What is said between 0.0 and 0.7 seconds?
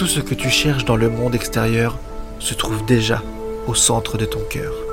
tout ce que tu